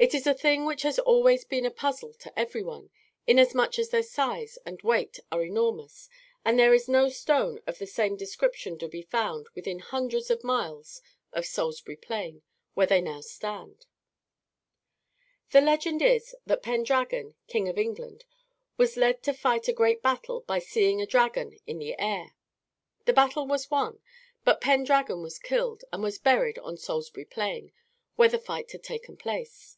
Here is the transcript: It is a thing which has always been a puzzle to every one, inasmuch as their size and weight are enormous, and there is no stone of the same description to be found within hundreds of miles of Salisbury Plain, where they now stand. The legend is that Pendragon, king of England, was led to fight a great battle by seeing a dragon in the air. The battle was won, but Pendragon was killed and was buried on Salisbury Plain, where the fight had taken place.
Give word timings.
It 0.00 0.14
is 0.14 0.28
a 0.28 0.32
thing 0.34 0.64
which 0.64 0.82
has 0.82 1.00
always 1.00 1.44
been 1.44 1.66
a 1.66 1.72
puzzle 1.72 2.12
to 2.20 2.38
every 2.38 2.62
one, 2.62 2.88
inasmuch 3.26 3.80
as 3.80 3.88
their 3.90 4.04
size 4.04 4.56
and 4.64 4.80
weight 4.82 5.18
are 5.32 5.42
enormous, 5.42 6.08
and 6.44 6.56
there 6.56 6.72
is 6.72 6.88
no 6.88 7.08
stone 7.08 7.58
of 7.66 7.78
the 7.80 7.86
same 7.88 8.16
description 8.16 8.78
to 8.78 8.86
be 8.86 9.02
found 9.02 9.48
within 9.56 9.80
hundreds 9.80 10.30
of 10.30 10.44
miles 10.44 11.02
of 11.32 11.44
Salisbury 11.46 11.96
Plain, 11.96 12.42
where 12.74 12.86
they 12.86 13.00
now 13.00 13.20
stand. 13.20 13.86
The 15.50 15.60
legend 15.60 16.00
is 16.00 16.32
that 16.46 16.62
Pendragon, 16.62 17.34
king 17.48 17.68
of 17.68 17.76
England, 17.76 18.24
was 18.76 18.96
led 18.96 19.20
to 19.24 19.34
fight 19.34 19.66
a 19.66 19.72
great 19.72 20.00
battle 20.00 20.42
by 20.42 20.60
seeing 20.60 21.02
a 21.02 21.06
dragon 21.06 21.58
in 21.66 21.80
the 21.80 21.98
air. 21.98 22.36
The 23.04 23.12
battle 23.12 23.48
was 23.48 23.68
won, 23.68 24.00
but 24.44 24.60
Pendragon 24.60 25.22
was 25.24 25.40
killed 25.40 25.82
and 25.92 26.04
was 26.04 26.20
buried 26.20 26.60
on 26.60 26.76
Salisbury 26.76 27.24
Plain, 27.24 27.72
where 28.14 28.28
the 28.28 28.38
fight 28.38 28.70
had 28.70 28.84
taken 28.84 29.16
place. 29.16 29.74